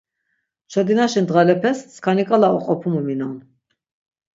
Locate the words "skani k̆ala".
1.95-2.49